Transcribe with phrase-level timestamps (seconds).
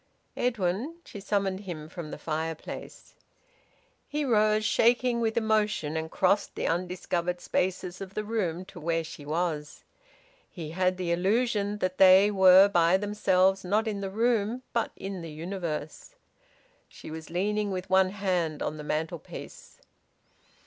[0.35, 3.13] "Edwin," she summoned him, from the fireplace.
[4.07, 9.03] He rose, shaking with emotion, and crossed the undiscovered spaces of the room to where
[9.03, 9.83] she was.
[10.49, 15.21] He had the illusion that they were by themselves not in the room but in
[15.21, 16.15] the universe.
[16.89, 19.81] She was leaning with one hand on the mantelpiece.